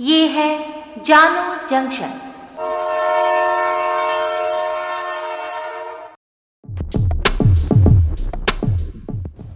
ये 0.00 0.26
है 0.26 0.58
जानो 1.06 1.54
जंक्शन। 1.70 2.08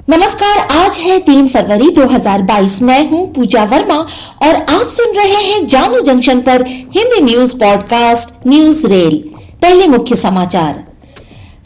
नमस्कार, 0.09 0.59
आज 0.59 0.97
है 0.97 1.19
तीन 1.19 1.49
फरवरी 1.49 1.91
2022 1.91 2.83
मैं 2.83 3.11
हूँ 3.11 3.35
पूजा 3.35 3.65
वर्मा 3.65 3.95
और 4.43 4.55
आप 4.55 4.89
सुन 4.89 5.17
रहे 5.17 5.43
हैं 5.43 5.67
जानो 5.67 6.01
जंक्शन 6.01 6.41
पर 6.41 6.67
Hindi 6.67 7.21
news 7.21 7.57
podcast, 7.57 8.47
news 8.47 8.87
rail. 8.87 9.31
पहले 9.63 9.89
मुख्य 9.89 10.17
समाचार। 10.17 10.85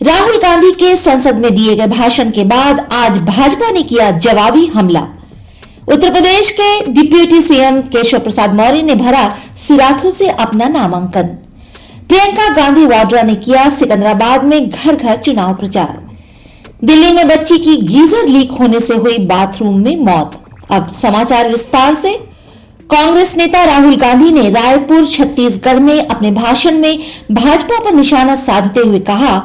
राहुल 0.02 0.36
गांधी 0.36 0.73
के 0.73 0.96
संसद 0.96 1.36
में 1.36 1.54
दिए 1.54 1.77
गए 1.77 1.86
भाषण 1.86 2.30
के 2.30 2.45
बाद 2.45 2.89
आज 2.93 3.18
भाजपा 3.18 3.70
ने 3.70 3.82
किया 3.82 4.11
जवाबी 4.11 4.66
हमला। 4.66 5.07
उत्तर 5.88 6.10
प्रदेश 6.10 6.50
के 6.50 6.92
डिप्यूटी 6.92 7.42
सीएम 7.42 7.80
केशव 7.80 8.18
प्रसाद 8.18 8.54
मौर्य 8.54 8.82
ने 8.82 8.95
भरा 8.95 9.36
सिराथों 9.56 10.10
से 10.10 10.28
अपना 10.28 10.68
नामांकन। 10.68 11.23
प्रियंका 12.09 12.48
गांधी 12.54 12.86
वाड्रा 12.86 13.23
ने 13.23 13.34
किया 13.34 13.68
सिकंदराबाद 13.68 14.45
में 14.45 14.70
घर 14.70 14.96
घर 14.96 15.16
चुनाव 15.16 15.54
प्रचार। 15.54 16.10
दिल्ली 16.84 17.12
में 17.12 17.28
बच्ची 17.28 17.59
की 17.59 17.76
गीजर 17.76 18.28
लीक 18.28 18.50
होने 18.50 18.80
से 18.80 18.96
हुई 18.96 19.18
बाथरूम 19.18 19.78
में 19.78 19.96
मौत। 19.96 20.38
अब 20.70 20.88
समाचार 20.88 21.48
विस्तार 21.48 21.95
से। 21.95 22.14
कांग्रेस 22.90 23.37
नेता 23.37 23.64
राहुल 23.64 23.96
गांधी 23.96 24.30
ने 24.30 24.51
रायपुर, 24.51 25.06
छत्तीसगढ़ 25.06 25.78
में 25.78 26.06
अपने 26.06 26.30
भाषण 26.30 26.78
में 26.78 26.98
भाजपा 27.32 27.78
पर 27.80 27.95
निशाना 27.95 28.37
साधते 28.37 28.80
हुए 28.80 28.98
कहा 29.01 29.37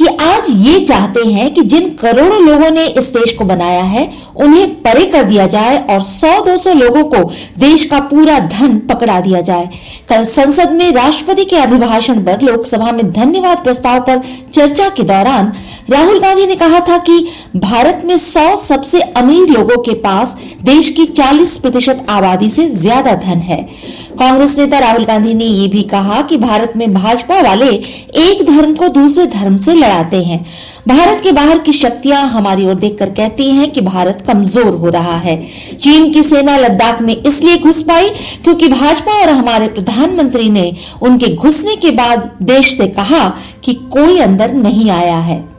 कि 0.00 0.06
आज 0.16 0.44
ये 0.58 0.78
चाहते 0.80 1.26
हैं 1.28 1.52
कि 1.54 1.62
जिन 1.62 1.88
करोड़ों 1.94 2.40
लोगों 2.42 2.68
ने 2.70 2.86
इस 2.88 3.08
देश 3.12 3.32
को 3.38 3.44
बनाया 3.44 3.82
है, 3.84 4.04
उन्हें 4.36 4.68
परे 4.82 5.04
कर 5.06 5.24
दिया 5.24 5.46
जाए 5.46 5.76
और 5.84 6.00
100-200 6.02 6.74
लोगों 6.74 7.02
को 7.04 7.22
देश 7.58 7.84
का 7.84 7.98
पूरा 8.02 8.38
धन 8.48 8.78
पकड़ा 8.88 9.20
दिया 9.20 9.40
जाए। 9.40 9.68
कल 10.08 10.24
संसद 10.26 10.72
में 10.72 10.90
राष्ट्रपति 10.92 11.44
के 11.44 11.56
अभिभाषण 11.56 12.24
पर 12.24 12.42
लोकसभा 12.42 12.92
में 12.92 13.10
धन्यवाद 13.12 13.62
प्रस्ताव 13.64 14.00
पर 14.00 14.22
चर्चा 14.54 14.88
के 14.88 15.02
दौरान 15.04 15.52
राहुल 15.90 16.18
गांधी 16.20 16.46
ने 16.46 16.56
कहा 16.56 16.80
था 16.80 16.98
कि 17.00 17.18
भारत 17.58 18.02
में 18.04 18.16
100 18.16 18.56
सबसे 18.58 19.00
अमीर 19.00 19.48
लोगों 19.50 19.82
के 19.82 19.94
पास 20.00 20.36
देश 20.64 20.90
की 20.90 21.06
40 21.14 21.56
प्रतिशत 21.56 22.04
आबादी 22.10 22.50
से 22.50 22.68
ज़्यादा 22.70 23.14
धन 23.18 23.38
है। 23.42 23.66
कांग्रेस 24.20 24.58
नेता 24.58 24.78
राहुल 24.78 25.04
गांधी 25.04 25.32
ने 25.34 25.44
ये 25.44 25.66
भी 25.68 25.82
कहा 25.82 26.20
कि 26.22 26.36
भारत 26.36 26.72
में 26.76 26.92
भाजपा 26.94 27.40
वाले 27.40 27.66
एक 27.66 28.42
धर्म 28.46 28.74
को 28.74 28.88
दूसरे 28.88 29.26
धर्म 29.26 29.56
से 29.58 29.74
लड़ाते 29.74 30.22
हैं। 30.24 30.38
भारत 30.88 31.22
के 31.22 31.32
बाहर 31.32 31.58
की 31.58 31.72
शक्तियाँ 31.72 32.22
हमारी 32.28 32.66
ओर 32.66 32.74
देखकर 32.74 33.10
कहती 33.10 33.48
हैं 33.50 33.70
कि 33.70 33.80
भारत 33.80 34.22
कमज़ोर 34.26 34.74
हो 34.74 34.88
रहा 34.88 35.16
है। 35.16 35.36
चीन 35.76 36.12
की 36.12 36.22
सेना 36.22 36.56
लद्दाख 36.56 37.00
में 37.02 37.14
इसलिए 37.16 37.56
घुस 37.58 37.82
पाई 37.82 38.10
क्योंकि 38.44 38.68
भाजपा 38.68 39.12
और 39.12 39.30
हमारे 39.30 39.68
प्रधानमंत्री 39.68 40.50
ने 40.50 40.72
उनके 41.02 41.34
घुसने 41.36 41.76
के 41.76 41.90
बाद 41.90 42.30
देश 42.42 42.76
से 42.76 42.88
कहा 42.90 43.28
कि 43.64 43.74
कोई 43.92 44.18
अंदर 44.18 44.52
नहीं 44.54 44.90
आया 44.90 45.18
है। 45.18 45.49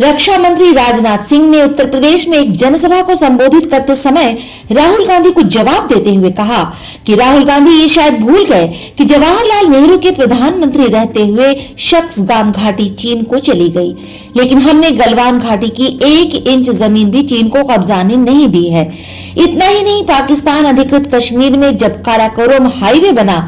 रक्षा 0.00 0.36
मंत्री 0.38 0.70
राजनाथ 0.72 1.18
सिंह 1.18 1.48
ने 1.50 1.62
उत्तर 1.64 1.90
प्रदेश 1.90 2.26
में 2.28 2.36
एक 2.38 2.52
जनसभा 2.52 3.00
को 3.02 3.14
संबोधित 3.16 3.70
करते 3.70 3.96
समय 3.96 4.36
राहुल 4.72 5.06
गांधी 5.06 5.30
को 5.30 5.42
जवाब 5.42 5.86
देते 5.88 6.14
हुए 6.14 6.30
कहा 6.30 6.62
कि 7.06 7.14
राहुल 7.14 7.44
गांधी 7.44 7.72
ये 7.72 7.88
शायद 7.88 8.14
भूल 8.14 8.44
गए 8.44 8.66
कि 8.98 9.04
जवाहरलाल 9.04 9.66
नेहरू 9.66 9.98
के 9.98 10.10
प्रधानमंत्री 10.10 10.86
रहते 10.86 11.26
हुए 11.26 11.54
शख्स 11.78 12.20
गाम 12.20 12.52
घाटी 12.52 12.88
चीन 12.90 13.22
को 13.22 13.38
चली 13.38 13.68
गई। 13.68 13.94
लेकिन 14.36 14.58
हमने 14.58 14.90
गलवान 14.90 15.38
घाटी 15.38 15.68
की 15.68 15.86
एक 16.02 16.48
इंच 16.48 16.70
ज़मीन 16.70 17.10
भी 17.10 17.22
चीन 17.22 17.48
को 17.48 17.64
कब्जाने 17.64 18.16
नहीं 18.16 18.48
दी 18.48 18.68
है। 18.68 18.92
इतना 19.38 19.66
ही 19.66 19.82
नहीं, 19.82 20.02
पाकिस्तान 20.02 20.64
अधिकृत 20.64 21.10
कश्मीर 21.14 21.56
में 21.56 21.76
जब 21.76 22.02
काराकोरम 22.02 22.66
हाईवे 22.66 23.12
बना, 23.12 23.38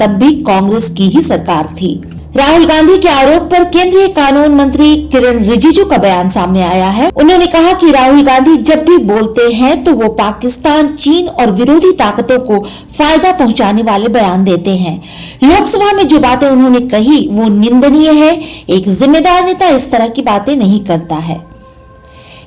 तब 0.00 0.18
भी 0.18 0.32
कांग्रेस 0.42 0.90
की 0.90 1.08
ही 1.08 1.22
सरकार 1.22 1.66
थी। 1.66 2.00
राहुल 2.36 2.64
गांधी 2.66 2.96
के 2.98 3.08
आरोप 3.08 3.42
पर 3.42 3.64
केंद्रीय 3.64 4.06
कानून 4.08 4.54
मंत्री 4.54 4.96
किरण 5.12 5.38
रिजिजू 5.44 5.84
का 5.84 5.96
बयान 5.98 6.30
सामने 6.30 6.62
आया 6.62 6.88
है। 6.88 7.08
उन्होंने 7.16 7.46
कहा 7.46 7.72
कि 7.72 7.90
राहुल 7.92 8.22
गांधी 8.22 8.56
जब 8.62 8.84
भी 8.84 8.96
बोलते 9.04 9.50
हैं 9.52 9.82
तो 9.84 9.92
वो 9.92 10.08
पाकिस्तान, 10.10 10.88
चीन 10.94 11.28
और 11.28 11.50
विरोधी 11.52 11.92
ताकतों 11.92 12.38
को 12.40 12.58
फ़ायदा 12.98 13.32
पहुँचाने 13.32 13.82
वाले 13.82 14.08
बयान 14.08 14.44
देते 14.44 14.76
हैं। 14.76 14.96
लोकसभा 15.44 15.92
में 15.92 16.06
जो 16.08 16.18
बातें 16.18 16.48
उन्होंने 16.48 16.80
कही, 16.80 17.26
वो 17.28 17.48
निंदनीय 17.48 18.10
है। 18.14 18.38
एक 18.70 18.88
जिम्मेदार 18.90 19.44
नेता 19.44 19.68
इस 19.68 19.90
तरह 19.92 20.08
की 20.08 20.22
बातें 20.22 20.56
नहीं 20.56 20.84
करता 20.84 21.16
है। 21.16 21.45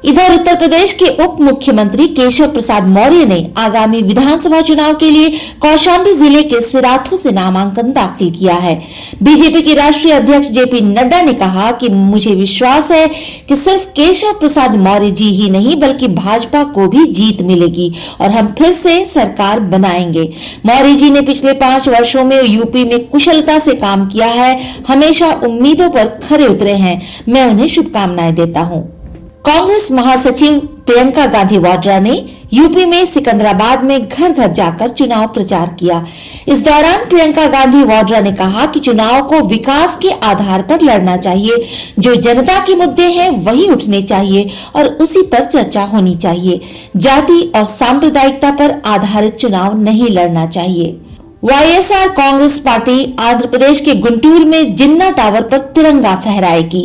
इधर 0.04 0.34
उत्तर 0.34 0.56
प्रदेश 0.56 0.94
के 0.94 1.06
उप 1.24 1.38
मुख्यमंत्री 1.42 2.08
केशव 2.08 2.52
प्रसाद 2.52 2.88
मौर्य 2.88 3.26
ने 3.26 3.40
आगामी 3.58 4.02
विधानसभा 4.02 4.62
चुनाव 4.62 4.94
के 4.94 5.10
लिए 5.12 5.30
कौशाम्बी 5.62 6.14
ज़िले 6.14 6.44
के 6.44 6.62
सिराथू 6.62 7.18
से 7.18 7.32
नामांकन 7.32 7.92
दाखिल 7.92 8.30
किया 8.32 8.56
है। 8.56 8.76
बीजेपी 9.24 9.62
के 9.62 9.74
राष्ट्रीय 9.76 10.14
अध्यक्ष 10.14 10.48
जेपी 10.48 10.82
नड्डा 10.82 11.22
ने 11.22 11.34
कहा 11.34 11.72
कि 11.72 11.90
मुझे 11.90 12.36
विश्वास 12.36 12.92
है 12.92 13.08
कि 13.50 13.56
सिर्फ़ 13.56 13.86
केशव 13.96 14.34
प्रसाद 14.40 14.76
मौर्य 14.76 15.12
जी 15.12 15.30
ही 15.32 15.50
नहीं, 15.50 15.76
बल्कि 15.80 16.08
भाजपा 16.08 16.64
को 16.64 16.88
भी 16.88 17.06
जीत 17.06 17.42
मिलेगी 17.42 17.92
और 18.22 18.31
हम 18.31 18.54
फिर 18.60 18.74
से 18.74 19.06
सरकार 19.06 19.60
बनाएँगे। 19.60 20.24
मौर्य 20.66 20.94
जी 20.94 21.10
ने 21.10 21.22
पिछले 21.22 21.54
पाँच 21.54 21.90
वर्षो 21.90 22.24
में 22.24 22.42
यूपी 22.44 22.84
में 22.84 23.08
कुशलता 23.08 23.60
से 23.60 23.76
काम 23.76 24.08
किया 24.08 24.28
है। 24.28 24.60
हमेशा 24.88 25.31
उम्मीदों 25.44 25.90
पर 25.90 26.08
खरे 26.24 26.48
उतरे 26.48 26.74
हैं। 26.76 27.02
मैं 27.30 27.46
उन्हें 27.46 27.68
शुभकामनाएँ 27.68 28.34
देता 28.34 28.62
हूँ। 28.62 28.99
कांग्रेस 29.46 29.92
महासचिव 29.92 30.60
प्रियंका 30.86 31.26
गांधी 31.26 31.58
वाड्रा 31.58 32.00
ने 32.00 32.14
यूपी 32.54 32.86
में 32.86 33.06
सिकंदराबाद 33.06 33.84
में 33.84 34.08
घर 34.10 34.32
घर 34.32 34.52
जाकर 34.52 34.90
चुनाव 34.90 35.28
प्रचार 35.28 35.76
किया। 35.80 36.06
इस 36.48 36.62
दौरान 36.62 37.06
प्रियंका 37.06 37.46
गांधी 37.48 37.84
वाड्रा 37.84 38.20
ने 38.20 38.32
कहा 38.32 38.66
कि 38.66 38.80
चुनाव 38.80 39.22
को 39.24 39.40
विकास 39.48 39.96
के 39.96 40.10
आधार 40.10 40.62
पर 40.62 40.82
लड़ना 40.82 41.18
चाहिए। 41.18 41.66
जो 42.00 42.16
जनता 42.16 42.60
के 42.60 42.76
मुद्दे 42.76 43.10
हैं, 43.10 43.30
वही 43.46 43.68
उठने 43.68 44.02
चाहिए 44.02 44.50
और 44.76 44.86
उसी 44.86 45.22
पर 45.22 45.46
चर्चा 45.46 45.84
होनी 45.84 46.16
चाहिए। 46.16 46.62
जाति 46.98 47.42
और 47.56 47.66
सांप्रदायिकता 47.66 48.52
पर 48.52 48.82
आधारित 48.86 49.36
चुनाव 49.36 49.82
नहीं 49.82 50.10
लड़ना 50.10 50.46
चाहिए। 50.46 50.98
YSR 51.44 52.08
Congress 52.08 52.58
party 52.60 53.16
Andhra 53.20 53.48
Pradesh 53.48 53.80
के 53.82 53.94
गुंटूर 53.96 54.46
में 54.46 54.76
जिन्ना 54.76 55.10
टावर 55.10 55.42
पर 55.42 55.58
तिरंगा 55.76 56.16
फहराएगी। 56.16 56.82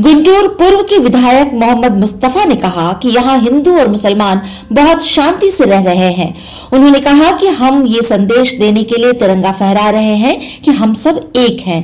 गुंटूर 0.00 0.48
पूर्व 0.58 0.82
के 0.82 0.98
विधायक 0.98 1.52
मोहम्मद 1.54 1.98
मुस्तफ़ा 1.98 2.44
ने 2.44 2.56
कहा 2.56 2.92
कि 2.92 3.08
यहाँ 3.08 3.38
हिंदू 3.40 3.76
और 3.78 3.88
मुसलमान 3.88 4.40
बहुत 4.72 5.04
शांति 5.04 5.50
से 5.50 5.64
रह 5.64 5.82
रहे 5.84 6.10
हैं। 6.12 6.34
उन्होंने 6.72 7.00
कहा 7.00 7.30
कि 7.32 7.48
हम 7.60 7.84
ये 7.86 8.02
संदेश 8.02 8.54
देने 8.54 8.82
के 8.82 8.96
लिए 8.96 9.12
तिरंगा 9.12 9.52
फहरा 9.52 9.88
रहे 9.90 10.16
हैं 10.16 10.38
कि 10.62 10.70
हम 10.70 10.94
सब 10.94 11.32
एक 11.36 11.60
हैं। 11.66 11.82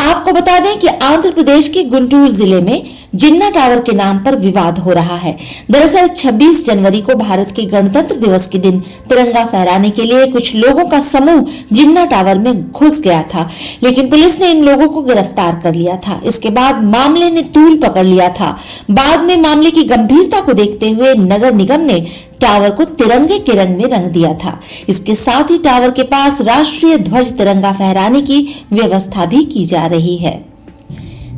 आपको 0.00 0.32
बता 0.32 0.58
दें 0.60 0.78
कि 0.78 0.88
आंध्र 0.88 1.30
प्रदेश 1.30 1.68
के 1.68 1.84
गुंटूर 1.84 2.30
ज़िले 2.30 2.60
में 2.60 2.82
जिन्ना 3.14 3.48
टावर 3.50 3.80
के 3.80 3.92
नाम 3.92 4.18
पर 4.18 4.36
विवाद 4.36 4.78
हो 4.78 4.92
रहा 4.92 5.16
है। 5.16 5.36
दरअसल 5.70 6.08
26 6.08 6.64
जनवरी 6.66 7.00
को 7.00 7.14
भारत 7.14 7.52
के 7.56 7.64
गणतंत्र 7.66 8.16
दिवस 8.16 8.46
के 8.46 8.58
दिन 8.58 8.78
तिरंगा 9.08 9.44
फहराने 9.44 9.90
के 9.90 10.04
लिए 10.04 10.26
कुछ 10.26 10.54
लोगों 10.54 10.84
का 10.84 11.00
समूह 11.00 11.44
जिन्ना 11.72 12.04
टावर 12.04 12.38
में 12.38 12.70
घुस 12.70 13.00
गया 13.00 13.22
था, 13.24 13.48
लेकिन 13.82 14.10
पुलिस 14.10 14.38
ने 14.40 14.50
इन 14.50 14.64
लोगों 14.64 14.88
को 14.88 15.02
गिरफ़्तार 15.02 15.60
कर 15.62 15.74
लिया 15.74 15.96
था। 15.98 16.20
इसके 16.24 16.50
बाद 16.50 16.82
मामले 16.84 17.30
ने 17.30 17.42
तूल 17.44 17.78
पकड़ 17.78 18.06
लिया 18.06 18.28
था। 18.30 18.56
बाद 18.90 19.24
में 19.24 19.36
मामले 19.36 19.70
की 19.70 19.84
गंभीरता 19.84 20.40
को 20.40 20.52
देखते 20.52 20.90
हुए 20.90 21.14
नगर 21.14 21.54
निगम 21.54 21.80
ने 21.80 22.00
टावर 22.40 22.70
को 22.70 22.84
तिरंगे 22.84 23.38
के 23.38 23.52
रंग 23.52 23.76
में 23.76 23.84
रंग 23.86 24.06
दिया 24.06 24.32
था। 24.34 24.60
इसके 24.88 25.14
साथ 25.14 25.50
ही 25.50 25.58
टावर 25.58 25.90
के 25.90 26.02
पास 26.02 26.40
राष्ट्रीय 26.40 26.98
ध्वज 26.98 27.36
तिरंगा 27.38 27.72
फहराने 27.72 28.22
की 28.22 28.38
व्यवस्था 28.72 29.26
भी 29.26 29.44
की 29.44 29.66
जा 29.66 29.86
रही 29.86 30.16
है। 30.16 30.49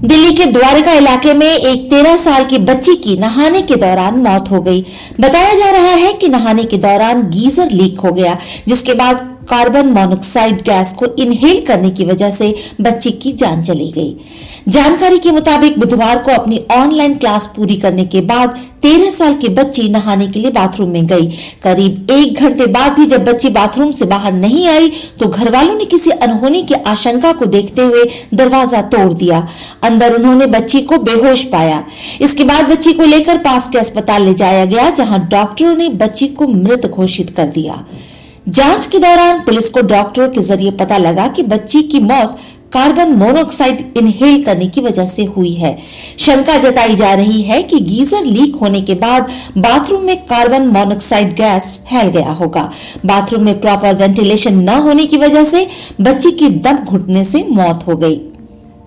दिल्ली 0.04 0.32
के 0.34 0.46
द्वारका 0.46 0.92
इलाके 0.92 1.32
में 1.34 1.46
एक 1.46 1.88
तेरह 1.90 2.16
साल 2.16 2.44
की 2.44 2.58
बच्ची 2.60 2.94
की 2.94 3.16
नहाने 3.16 3.60
के 3.62 3.76
दौरान 3.76 4.14
मौत 4.18 4.50
हो 4.50 4.60
गई। 4.62 4.80
बताया 5.20 5.52
जा 5.54 5.70
रहा 5.70 5.92
है 5.96 6.12
कि 6.12 6.28
नहाने 6.28 6.64
के 6.64 6.78
दौरान 6.78 7.22
गीजर 7.30 7.70
लीक 7.70 8.00
हो 8.00 8.12
गया, 8.12 8.36
जिसके 8.68 8.94
बाद 8.94 9.31
कार्बन 9.52 9.86
मोनोक्साइड 9.92 10.60
गैस 10.62 10.92
को 10.92 11.06
इनहेल 11.22 11.62
करने 11.62 11.90
की 11.90 12.04
वजह 12.04 12.30
से 12.30 12.54
बच्ची 12.80 13.10
की 13.22 13.32
जान 13.34 13.62
चली 13.62 13.90
गई। 13.92 14.16
जानकारी 14.68 15.18
के 15.18 15.30
मुताबिक 15.30 15.78
बुधवार 15.78 16.18
को 16.18 16.30
अपनी 16.32 16.60
ऑनलाइन 16.72 17.14
क्लास 17.14 17.52
पूरी 17.56 17.76
करने 17.76 18.04
के 18.06 18.20
बाद 18.22 18.58
तेरह 18.82 19.10
साल 19.10 19.34
की 19.34 19.48
बच्ची 19.50 19.88
नहाने 19.88 20.26
के 20.26 20.40
लिए 20.40 20.50
बाथरूम 20.50 20.88
में 20.90 21.06
गई। 21.06 21.26
करीब 21.62 22.10
एक 22.10 22.40
घंटे 22.40 22.66
बाद 22.68 22.92
भी 22.92 23.06
जब 23.06 23.24
बच्ची 23.24 23.48
बाथरूम 23.50 23.90
से 23.92 24.04
बाहर 24.04 24.32
नहीं 24.34 24.66
आई 24.68 24.90
तो 25.20 25.28
घर 25.28 25.50
वालों 25.50 25.74
ने 25.74 25.84
किसी 25.86 26.10
अनहोनी 26.10 26.62
की 26.62 26.74
आशंका 26.86 27.32
को 27.32 27.46
देखते 27.46 27.82
हुए 27.82 28.04
दरवाज़ा 28.34 28.80
तोड़ 28.94 29.12
दिया। 29.14 29.46
अंदर 29.82 30.14
उन्होंने 30.14 30.46
बच्ची 30.48 30.80
को 30.82 30.98
बेहोश 31.00 31.44
पाया। 31.52 31.82
इसके 32.20 32.44
बाद 32.44 32.70
बच्ची 32.70 32.92
को 32.92 33.04
लेकर 33.06 33.38
पास 33.40 33.68
के 33.68 33.78
अस्पताल 33.78 34.22
ले 34.22 34.34
जाया 34.34 34.64
गया, 34.64 34.88
जहाँ 34.90 35.26
डॉक्टरों 35.28 35.76
ने 35.76 35.88
बच्ची 36.00 36.28
को 36.28 36.46
मृत 36.48 36.86
घोषित 36.86 37.30
कर 37.36 37.46
दिया। 37.48 37.84
जाँच 38.46 38.86
के 38.86 38.98
दौरान 38.98 39.40
पुलिस 39.40 39.68
को 39.70 39.80
डॉक्टरों 39.80 40.28
के 40.28 40.40
ज़रिए 40.40 40.70
पता 40.70 40.96
लगा 40.98 41.26
कि 41.28 41.42
बच्ची 41.42 41.82
की 41.82 41.98
मौत 42.00 42.38
कार्बन 42.72 43.12
मोनोऑक्साइड 43.12 43.98
इनहेल 43.98 44.42
करने 44.44 44.66
की 44.66 44.80
वजह 44.80 45.06
से 45.06 45.24
हुई 45.26 45.52
है। 45.54 45.76
शंका 46.18 46.56
जताई 46.58 46.94
जा 46.96 47.12
रही 47.14 47.42
है 47.42 47.62
कि 47.62 47.78
गीजर 47.80 48.24
लीक 48.24 48.56
होने 48.56 48.80
के 48.80 48.94
बाद 48.94 49.30
बाथरूम 49.58 50.04
में 50.04 50.16
कार्बन 50.26 50.66
मोनोऑक्साइड 50.68 51.34
गैस 51.36 51.76
फैल 51.90 52.08
गया 52.08 52.32
होगा। 52.32 52.70
बाथरूम 53.06 53.44
में 53.44 53.60
प्रॉपर 53.60 53.94
वेंटिलेशन 53.94 54.58
न 54.60 54.78
होने 54.78 55.06
की 55.06 55.18
वजह 55.18 55.44
से 55.44 55.66
बच्ची 56.00 56.30
की 56.32 56.48
दम 56.48 56.76
घुटने 56.76 57.24
से 57.24 57.44
मौत 57.50 57.84
हो 57.88 57.96
गई। 57.96 58.20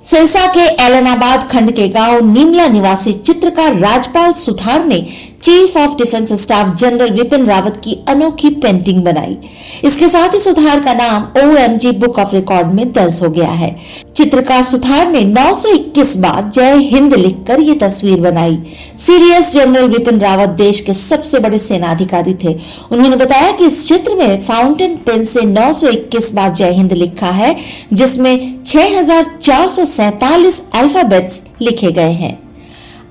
सिरसा 0.03 0.45
के 0.47 0.65
एलनाबाद 0.83 1.47
खंड 1.51 1.71
के 1.71 1.87
गाँव 1.89 2.25
नीमला 2.25 2.67
निवासी 2.67 3.13
चित्रकार 3.13 3.75
राजपाल 3.75 4.33
सुथार 4.33 4.85
ने 4.85 4.99
chief 5.45 5.77
of 5.77 5.91
defence 5.97 6.31
staff 6.33 6.75
general 6.75 7.09
Vipin 7.09 7.45
Rawat 7.45 7.81
की 7.83 7.97
अनोखी 8.07 8.49
पेंटिंग 8.49 9.03
बनाई। 9.03 9.37
इसके 9.83 10.07
साथ 10.09 10.33
ही 10.33 10.39
सुधार 10.39 10.79
का 10.79 10.93
नाम 10.93 11.23
ओएमजी 11.37 11.91
बुक 11.91 12.19
ऑफ़ 12.19 12.35
रिकॉर्ड 12.35 12.67
में 12.67 12.91
दर्ज 12.91 13.21
हो 13.21 13.29
गया 13.29 13.49
है। 13.49 13.75
चित्रकार 14.17 14.63
सुधार 14.63 15.11
ने 15.11 15.21
921 15.21 16.15
बार 16.17 16.51
जय 16.55 16.75
हिंद 16.75 17.13
लिखकर 17.13 17.59
ये 17.59 17.75
तस्वीर 17.75 18.21
बनाई। 18.21 18.57
सीडीएस 19.05 19.51
जनरल 19.51 19.87
विपिन 19.87 20.19
रावत 20.19 20.49
देश 20.49 20.79
के 20.79 20.93
सबसे 20.93 21.39
बड़े 21.39 21.59
सेना 21.59 21.87
अधिकारी 21.87 22.33
थे। 22.33 22.55
उन्होंने 22.91 23.15
बताया 23.15 23.51
कि 23.51 23.65
इस 23.65 23.87
चित्र 23.87 24.15
में 24.15 24.45
फाउंटेन 24.45 24.95
पेन 24.95 25.25
से 25.25 25.41
921 25.41 26.31
बार 26.33 26.53
जय 26.53 26.71
हिंद 26.71 26.93
लिखा 26.93 27.29
है, 27.31 27.55
जिसमें 27.93 28.63
6447 28.63 30.61
अल्फाबेट्स 30.75 31.41
लिखे 31.61 31.91
गए 31.91 32.11
हैं। 32.11 32.44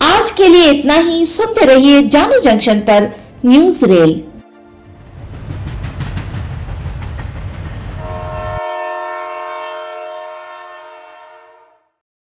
आज 0.05 0.31
के 0.31 0.49
लिए 0.49 0.71
इतना 0.71 0.95
ही। 0.95 1.27
सुनते 1.27 1.67
रहिए 1.67 2.03
जानू 2.03 2.41
जंक्शन 2.41 2.81
पर 2.81 3.11
न्यूज़ 3.47 3.85
रेल। 3.85 4.11